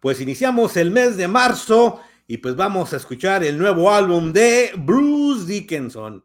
[0.00, 4.70] Pues iniciamos el mes de marzo y pues vamos a escuchar el nuevo álbum de
[4.78, 6.24] Bruce Dickinson.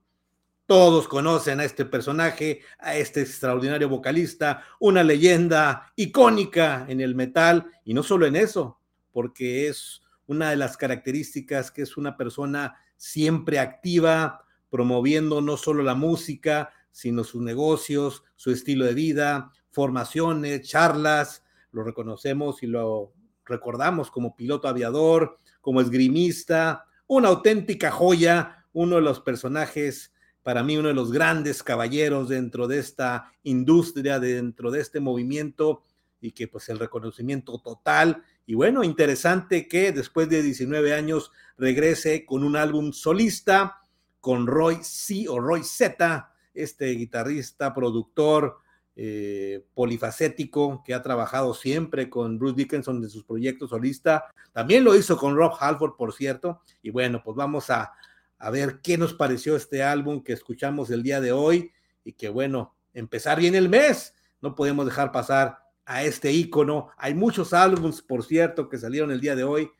[0.65, 7.67] Todos conocen a este personaje, a este extraordinario vocalista, una leyenda icónica en el metal
[7.83, 8.79] y no solo en eso,
[9.11, 15.83] porque es una de las características que es una persona siempre activa, promoviendo no solo
[15.83, 23.14] la música, sino sus negocios, su estilo de vida, formaciones, charlas, lo reconocemos y lo
[23.45, 30.13] recordamos como piloto aviador, como esgrimista, una auténtica joya, uno de los personajes,
[30.43, 35.83] para mí uno de los grandes caballeros dentro de esta industria, dentro de este movimiento
[36.21, 38.23] y que pues el reconocimiento total.
[38.45, 43.79] Y bueno, interesante que después de 19 años regrese con un álbum solista
[44.19, 48.57] con Roy C o Roy Z, este guitarrista, productor,
[48.97, 54.25] eh, polifacético que ha trabajado siempre con Bruce Dickinson de sus proyectos solista.
[54.53, 56.61] También lo hizo con Rob Halford, por cierto.
[56.81, 57.91] Y bueno, pues vamos a,
[58.37, 61.71] a ver qué nos pareció este álbum que escuchamos el día de hoy
[62.05, 64.13] y que bueno, empezar bien el mes.
[64.41, 66.89] No podemos dejar pasar a este ícono.
[66.97, 69.71] Hay muchos álbumes, por cierto, que salieron el día de hoy.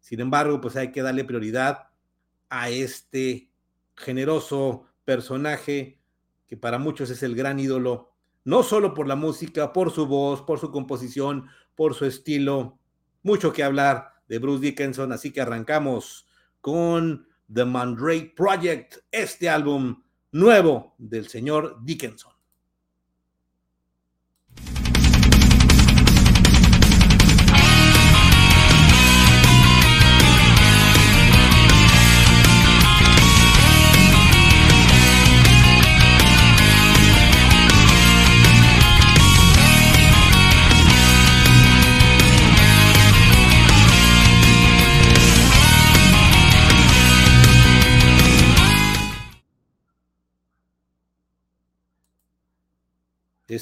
[0.00, 1.88] Sin embargo, pues hay que darle prioridad
[2.48, 3.50] a este
[3.96, 6.00] generoso personaje
[6.46, 8.13] que para muchos es el gran ídolo
[8.44, 12.78] no solo por la música, por su voz, por su composición, por su estilo.
[13.22, 16.26] Mucho que hablar de Bruce Dickinson, así que arrancamos
[16.60, 22.33] con The Mandrake Project, este álbum nuevo del señor Dickinson.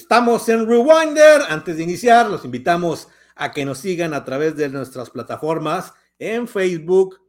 [0.03, 1.43] Estamos en Rewinder.
[1.49, 6.49] Antes de iniciar, los invitamos a que nos sigan a través de nuestras plataformas en
[6.49, 7.21] Facebook,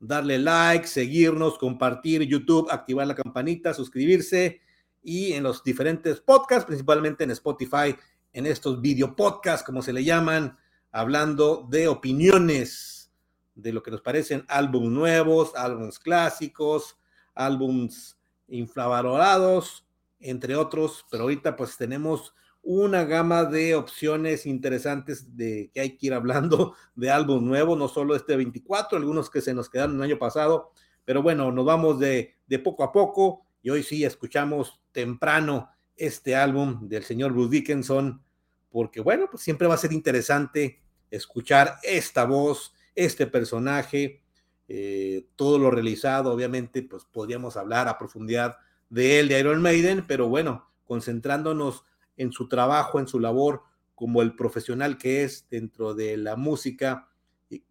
[0.00, 4.62] darle like, seguirnos, compartir YouTube, activar la campanita, suscribirse
[5.02, 7.94] y en los diferentes podcasts, principalmente en Spotify,
[8.32, 10.56] en estos video podcasts, como se le llaman,
[10.90, 13.12] hablando de opiniones
[13.54, 16.96] de lo que nos parecen álbumes nuevos, álbumes clásicos,
[17.34, 18.16] álbumes
[18.48, 19.84] infravalorados
[20.22, 26.06] entre otros, pero ahorita pues tenemos una gama de opciones interesantes de que hay que
[26.06, 30.02] ir hablando de álbum nuevo, no solo este 24, algunos que se nos quedaron el
[30.02, 30.72] año pasado,
[31.04, 36.34] pero bueno, nos vamos de, de poco a poco y hoy sí escuchamos temprano este
[36.34, 38.22] álbum del señor Bruce Dickinson,
[38.70, 44.22] porque bueno, pues siempre va a ser interesante escuchar esta voz, este personaje,
[44.68, 48.56] eh, todo lo realizado, obviamente, pues podríamos hablar a profundidad
[48.92, 51.84] de él, de Iron Maiden, pero bueno, concentrándonos
[52.18, 53.62] en su trabajo, en su labor
[53.94, 57.08] como el profesional que es dentro de la música,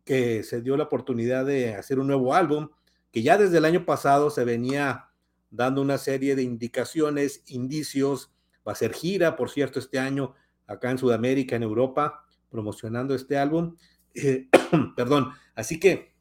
[0.03, 2.69] que se dio la oportunidad de hacer un nuevo álbum,
[3.11, 5.09] que ya desde el año pasado se venía
[5.51, 8.31] dando una serie de indicaciones, indicios,
[8.67, 10.33] va a ser gira, por cierto, este año
[10.65, 13.75] acá en Sudamérica, en Europa, promocionando este álbum.
[14.15, 14.47] Eh,
[14.95, 16.15] perdón, así que,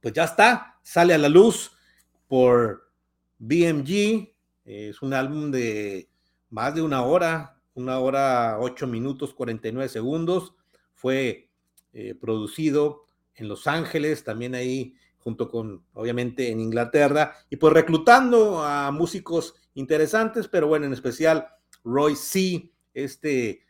[0.00, 1.70] pues ya está, sale a la luz
[2.26, 2.83] por
[3.38, 4.34] BMG
[4.64, 6.08] es un álbum de
[6.50, 10.54] más de una hora, una hora, ocho minutos, 49 segundos.
[10.94, 11.48] Fue
[11.92, 18.62] eh, producido en Los Ángeles, también ahí junto con, obviamente, en Inglaterra, y pues reclutando
[18.62, 21.48] a músicos interesantes, pero bueno, en especial
[21.82, 23.62] Roy C., este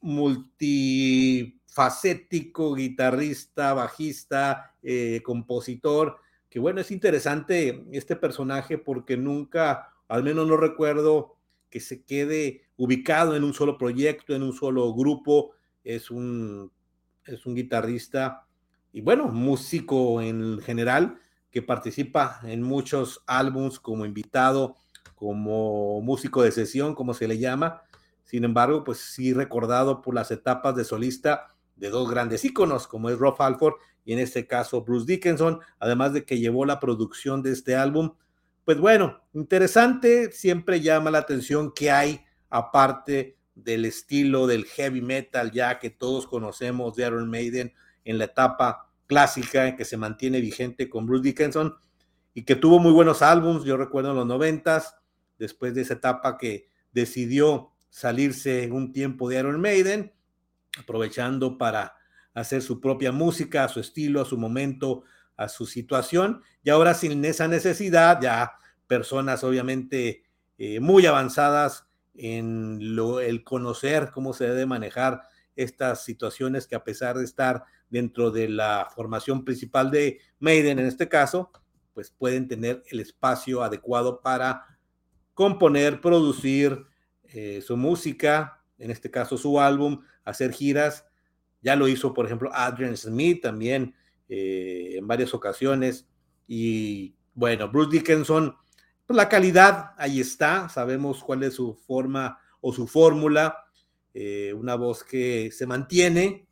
[0.00, 6.18] multifacético guitarrista, bajista, eh, compositor,
[6.54, 11.34] que bueno, es interesante este personaje porque nunca, al menos no recuerdo
[11.68, 15.50] que se quede ubicado en un solo proyecto, en un solo grupo,
[15.82, 16.70] es un,
[17.26, 18.46] es un guitarrista
[18.92, 21.18] y bueno, músico en general
[21.50, 24.76] que participa en muchos álbums como invitado,
[25.16, 27.82] como músico de sesión, como se le llama.
[28.22, 33.10] Sin embargo, pues sí recordado por las etapas de solista de dos grandes íconos, como
[33.10, 33.74] es Rob Halford
[34.04, 38.14] y en este caso Bruce Dickinson, además de que llevó la producción de este álbum.
[38.64, 45.52] Pues bueno, interesante, siempre llama la atención que hay aparte del estilo del heavy metal
[45.52, 47.72] ya que todos conocemos de Iron Maiden
[48.04, 51.76] en la etapa clásica que se mantiene vigente con Bruce Dickinson
[52.32, 54.96] y que tuvo muy buenos álbums, yo recuerdo en los noventas,
[55.38, 60.12] después de esa etapa que decidió salirse un tiempo de Iron Maiden,
[60.78, 61.94] aprovechando para
[62.34, 65.04] hacer su propia música, a su estilo, a su momento,
[65.36, 66.42] a su situación.
[66.62, 68.52] Y ahora sin esa necesidad, ya
[68.86, 70.24] personas obviamente
[70.58, 75.22] eh, muy avanzadas en lo, el conocer cómo se debe manejar
[75.56, 80.86] estas situaciones que a pesar de estar dentro de la formación principal de Maiden en
[80.86, 81.50] este caso,
[81.92, 84.78] pues pueden tener el espacio adecuado para
[85.32, 86.86] componer, producir
[87.24, 91.06] eh, su música, en este caso su álbum, hacer giras.
[91.62, 93.94] Ya lo hizo, por ejemplo, Adrian Smith también
[94.28, 96.06] eh, en varias ocasiones.
[96.46, 98.54] Y bueno, Bruce Dickinson,
[99.06, 103.56] pues la calidad ahí está, sabemos cuál es su forma o su fórmula,
[104.12, 106.46] eh, una voz que se mantiene,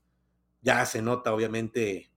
[0.62, 2.10] ya se nota obviamente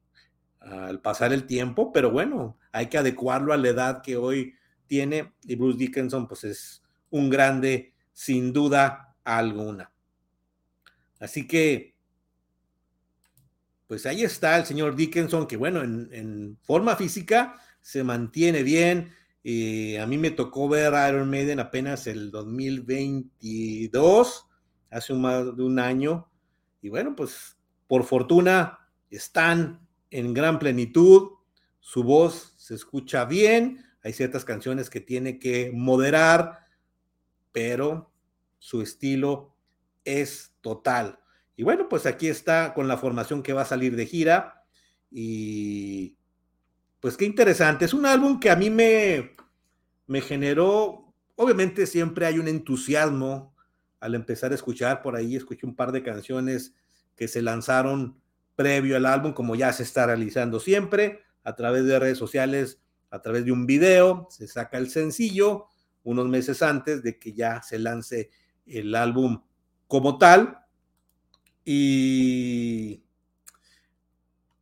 [0.62, 4.56] al pasar el tiempo, pero bueno, hay que adecuarlo a la edad que hoy
[4.88, 9.92] tiene y Bruce Dickinson pues es un grande sin duda alguna.
[11.26, 11.96] Así que,
[13.88, 19.12] pues ahí está el señor Dickinson, que bueno, en, forma física se mantiene bien.
[19.42, 24.46] y a mí me tocó ver Iron Maiden apenas el 2022,
[24.92, 26.30] hace más de un año.
[26.80, 27.58] Y bueno, pues
[27.88, 31.32] por fortuna están en gran plenitud,
[31.80, 36.68] su voz se escucha bien, hay ciertas canciones que tiene que moderar,
[37.52, 38.14] pero
[38.60, 39.55] su estilo
[40.06, 41.20] es total.
[41.58, 44.64] Y bueno, pues aquí está con la formación que va a salir de gira.
[45.12, 46.18] Y
[47.00, 47.86] pues qué interesante.
[47.86, 49.34] Es un álbum que a mí me,
[50.08, 53.56] me generó, obviamente siempre hay un entusiasmo
[54.00, 55.02] al empezar a escuchar.
[55.02, 56.74] Por ahí escuché un par de canciones
[57.16, 58.22] que se lanzaron
[58.56, 63.22] previo al álbum, como ya se está realizando siempre, a través de redes sociales, a
[63.22, 65.68] través de un video, se saca el sencillo
[66.04, 68.30] unos meses antes de que ya se lance
[68.66, 69.42] el álbum
[69.88, 70.60] como tal.
[71.64, 73.04] Y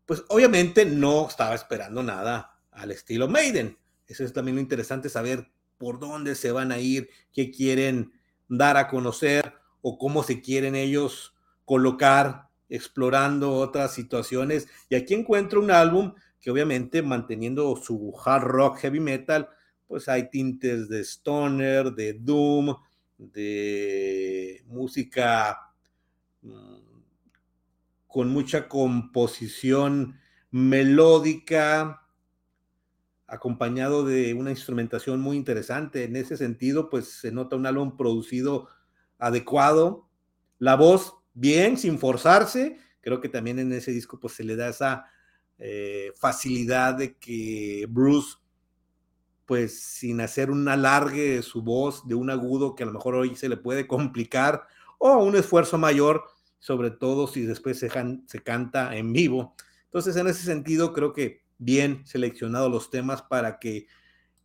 [0.06, 3.78] pues obviamente no estaba esperando nada al estilo Maiden.
[4.08, 8.14] Eso es también lo interesante saber por dónde se van a ir, qué quieren
[8.48, 11.34] dar a conocer o cómo se quieren ellos
[11.66, 14.68] colocar explorando otras situaciones.
[14.90, 19.50] Y aquí encuentro un álbum que obviamente manteniendo su hard rock heavy metal,
[19.88, 22.75] pues hay tintes de stoner, de doom,
[23.18, 25.74] de música
[26.42, 26.94] mm,
[28.07, 30.19] con mucha composición
[30.51, 32.04] melódica,
[33.25, 36.04] acompañado de una instrumentación muy interesante.
[36.04, 38.68] En ese sentido, pues se nota un álbum producido
[39.18, 40.07] adecuado.
[40.60, 42.77] La voz bien, sin forzarse.
[43.01, 45.06] Creo que también en ese disco pues se le da esa
[45.57, 48.38] eh, facilidad de que Bruce,
[49.53, 53.13] pues sin hacer un alargue de su voz, de un agudo que a lo mejor
[53.13, 54.65] hoy se le puede complicar,
[54.97, 56.23] o un esfuerzo mayor,
[56.57, 57.88] sobre todo si después se,
[58.41, 59.55] canta en vivo.
[59.83, 63.85] Entonces, en ese sentido, creo que bien seleccionado los temas para que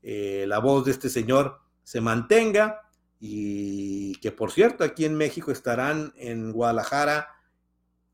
[0.03, 2.83] eh, la voz de este señor se mantenga
[3.19, 7.29] y que por cierto aquí en México estarán en Guadalajara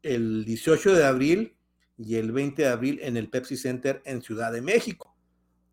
[0.05, 1.57] el 18 de abril
[1.99, 5.14] y el 20 de abril en el Pepsi Center en Ciudad de México.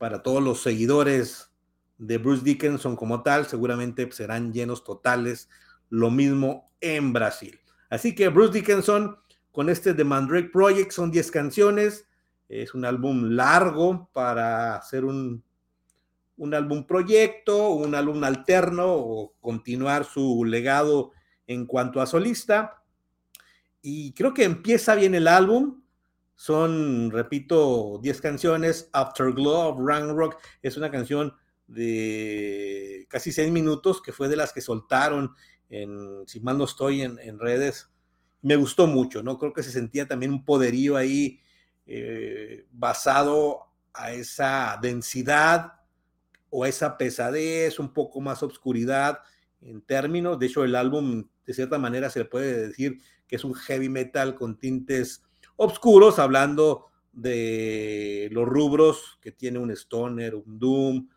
[0.02, 1.52] Para todos los seguidores
[2.00, 5.48] de Bruce Dickinson como tal, seguramente serán llenos totales.
[5.90, 7.60] Lo mismo en Brasil.
[7.88, 9.18] Así que Bruce Dickinson
[9.52, 12.08] con este The Mandrake Project son 10 canciones.
[12.50, 15.44] Es un álbum largo para hacer un
[16.42, 21.12] un álbum proyecto, un álbum alterno o continuar su legado
[21.46, 22.82] en cuanto a solista.
[23.84, 25.81] Y creo que empieza bien el álbum.
[26.36, 28.90] Son, repito, 10 canciones.
[28.94, 31.34] Afterglow of Rock es una canción
[31.68, 35.34] de casi 6 minutos que fue de las que soltaron,
[35.70, 37.90] en, si mal no estoy, en, redes.
[38.42, 39.38] Me gustó mucho, ¿no?
[39.38, 41.40] Creo que se sentía también un poderío ahí
[41.86, 45.74] eh, basado a esa densidad
[46.50, 49.20] o esa pesadez, un poco más obscuridad
[49.62, 50.40] en términos.
[50.40, 53.90] De hecho, el álbum, de cierta manera, se le puede decir que es un heavy
[53.90, 55.24] metal con tintes
[55.62, 61.08] oscuros, hablando de los rubros que tiene un stoner, un doom,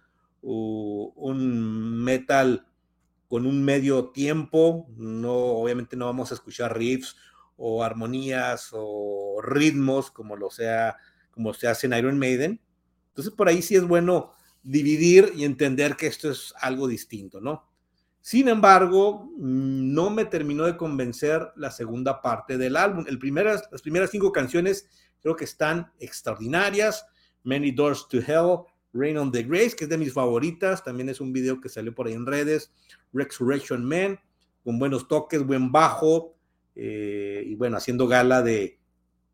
[0.43, 2.67] un metal
[3.27, 4.87] con un medio tiempo.
[4.97, 7.17] No, obviamente no vamos a escuchar riffs
[7.57, 10.99] o armonías o ritmos como lo sea,
[11.31, 12.61] como se hace en Iron Maiden.
[13.09, 14.33] Entonces, por ahí sí es bueno
[14.63, 17.67] dividir y entender que esto es algo distinto, ¿no?
[18.25, 23.05] Sin embargo, no me terminó de convencer la segunda parte del álbum.
[23.07, 23.19] El
[23.71, 24.89] las primeras cinco canciones
[25.21, 27.05] creo que están extraordinarias.
[27.43, 28.61] Many Doors to Hell,
[28.95, 30.83] Rain on the Grace, que es de mis favoritas.
[30.83, 32.73] También es un video que salió por ahí en redes.
[33.13, 34.19] Resurrection Man,
[34.65, 36.35] con buenos toques, buen bajo.
[36.75, 38.81] Eh, y bueno, haciendo gala de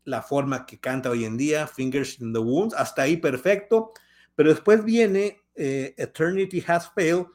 [0.03, 3.93] la forma que canta hoy en día, Fingers in the Wounds, hasta ahí perfecto,
[4.35, 7.27] pero después viene eh, Eternity Has Failed,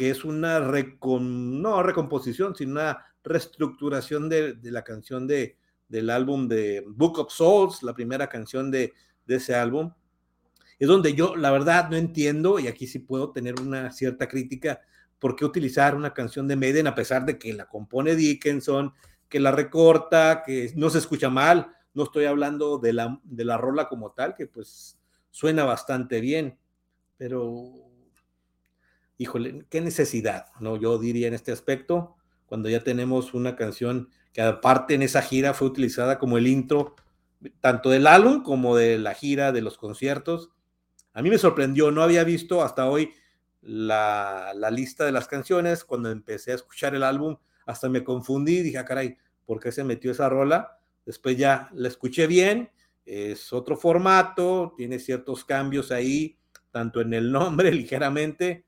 [0.00, 5.58] que es una recon, no recomposición, sino una reestructuración de, de la canción de,
[5.90, 8.94] del álbum de Book of Souls, la primera canción de,
[9.26, 9.92] de ese álbum.
[10.78, 14.80] Es donde yo, la verdad, no entiendo, y aquí sí puedo tener una cierta crítica,
[15.18, 18.94] por qué utilizar una canción de Maiden a pesar de que la compone Dickinson,
[19.28, 21.74] que la recorta, que no se escucha mal.
[21.92, 24.98] No estoy hablando de la, de la rola como tal, que pues
[25.30, 26.58] suena bastante bien,
[27.18, 27.89] pero
[29.20, 30.78] híjole, qué necesidad, ¿no?
[30.78, 35.52] Yo diría en este aspecto, cuando ya tenemos una canción que aparte en esa gira
[35.52, 36.96] fue utilizada como el intro
[37.60, 40.48] tanto del álbum como de la gira, de los conciertos.
[41.12, 43.12] A mí me sorprendió, no había visto hasta hoy
[43.60, 45.84] la, lista de las canciones.
[45.84, 47.36] Cuando empecé a escuchar el álbum,
[47.66, 50.78] hasta me confundí, dije, ah, caray, ¿por qué se metió esa rola?
[51.04, 52.70] Después ya la escuché bien,
[53.04, 56.38] es otro formato, tiene ciertos cambios ahí,
[56.70, 58.64] tanto en el nombre ligeramente,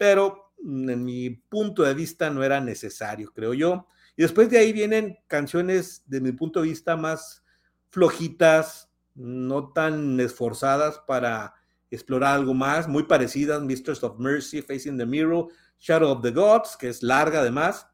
[0.00, 3.86] pero en mi punto de vista no era necesario, creo yo.
[4.16, 7.44] Y después de ahí vienen canciones, de mi punto de vista, más
[7.90, 11.52] flojitas, no tan esforzadas para
[11.90, 16.78] explorar algo más, muy parecidas, Mistress of Mercy, Facing the Mirror, Shadow of the Gods,
[16.78, 17.86] que es larga además.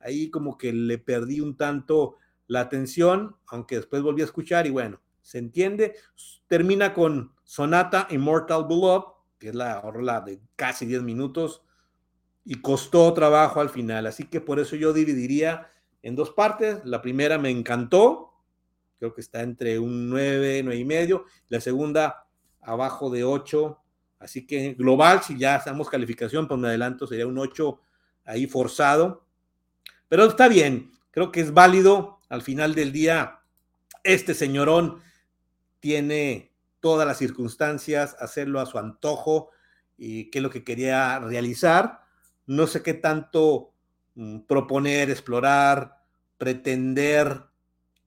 [0.00, 2.16] Ahí como que le perdí un tanto
[2.48, 5.94] la atención, aunque después volví a escuchar y bueno, se entiende.
[6.48, 9.11] Termina con Sonata Immortal Beloved,
[9.42, 11.62] que es la orla de casi 10 minutos,
[12.44, 14.06] y costó trabajo al final.
[14.06, 15.68] Así que por eso yo dividiría
[16.00, 16.78] en dos partes.
[16.84, 18.34] La primera me encantó,
[19.00, 21.24] creo que está entre un 9, 9 y medio.
[21.48, 22.28] La segunda
[22.60, 23.80] abajo de 8.
[24.20, 27.80] Así que global, si ya hacemos calificación, pues me adelanto, sería un 8
[28.24, 29.26] ahí forzado.
[30.08, 32.20] Pero está bien, creo que es válido.
[32.28, 33.40] Al final del día,
[34.04, 35.02] este señorón
[35.80, 36.51] tiene
[36.82, 39.50] todas las circunstancias, hacerlo a su antojo
[39.96, 42.00] y qué es lo que quería realizar.
[42.46, 43.72] No sé qué tanto
[44.16, 46.02] mm, proponer, explorar,
[46.36, 47.44] pretender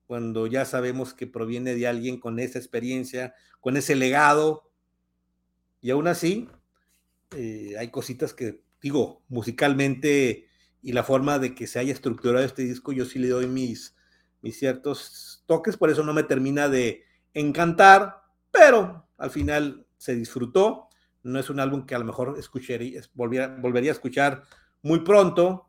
[0.06, 4.70] cuando ya sabemos que proviene de alguien con esa experiencia, con ese legado.
[5.80, 6.48] Y aún así,
[7.34, 10.48] eh, hay cositas que, digo, musicalmente
[10.82, 13.96] y la forma de que se haya estructurado este disco, yo sí le doy mis,
[14.42, 17.04] mis ciertos toques, por eso no me termina de
[17.34, 18.25] encantar,
[18.56, 20.88] pero al final se disfrutó.
[21.22, 24.42] No es un álbum que a lo mejor escucharía, volvería a escuchar
[24.82, 25.68] muy pronto,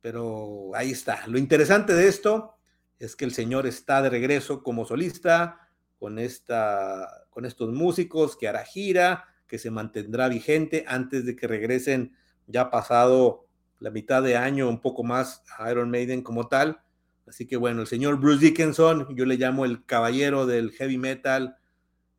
[0.00, 1.26] pero ahí está.
[1.28, 2.56] Lo interesante de esto
[2.98, 8.48] es que el señor está de regreso como solista con, esta, con estos músicos, que
[8.48, 12.16] hará gira, que se mantendrá vigente antes de que regresen
[12.46, 13.46] ya pasado
[13.78, 16.82] la mitad de año, un poco más a Iron Maiden como tal.
[17.26, 21.56] Así que bueno, el señor Bruce Dickinson, yo le llamo el caballero del heavy metal,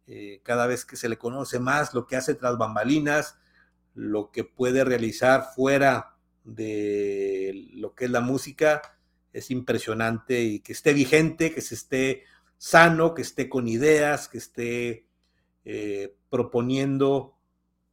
[0.08, 3.38] eh, cada vez que se le conoce más lo que hace tras bambalinas,
[3.94, 8.82] lo que puede realizar fuera de lo que es la música,
[9.32, 12.24] es impresionante y que esté vigente, que se esté
[12.58, 15.06] sano, que esté con ideas, que esté
[15.66, 17.36] eh, proponiendo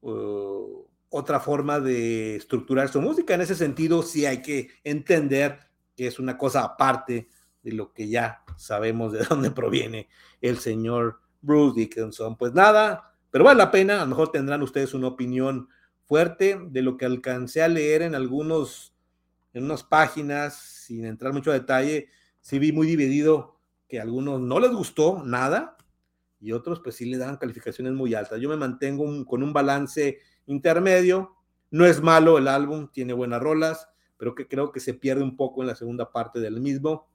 [0.03, 3.35] uh, otra forma de estructurar su música.
[3.35, 5.59] En ese sentido, sí hay que entender
[5.97, 7.29] que es una cosa aparte
[7.63, 10.09] de lo que ya sabemos de dónde proviene
[10.41, 12.37] el señor Bruce Dickinson.
[12.37, 15.69] Pues nada, pero vale la pena, a lo mejor tendrán ustedes una opinión
[16.05, 18.95] fuerte de lo que alcancé a leer en algunos
[19.53, 22.09] en unas páginas, sin entrar mucho a detalle,
[22.41, 25.77] sí vi muy dividido que a algunos no les gustó nada
[26.41, 28.41] y otros pues sí le dan calificaciones muy altas.
[28.41, 31.37] Yo me mantengo con un balance intermedio.
[31.71, 35.37] No es malo el álbum, tiene buenas rolas, pero que creo que se pierde un
[35.37, 37.09] poco en la segunda parte del mismo.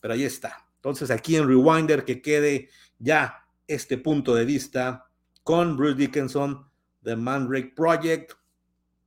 [0.00, 0.66] Pero ahí está.
[0.76, 3.41] Entonces aquí en Rewinder que quede ya
[3.74, 5.06] este punto de vista
[5.42, 6.66] con Bruce Dickinson,
[7.02, 8.32] The Mandrake Project.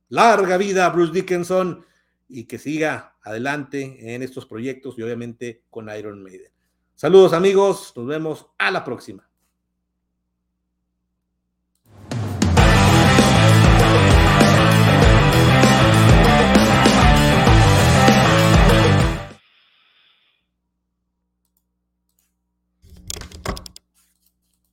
[0.08, 1.84] Larga vida, Bruce Dickinson
[2.28, 6.52] y que siga adelante en estos proyectos y obviamente con Iron Maiden.
[6.94, 9.25] Saludos amigos, nos vemos a la próxima.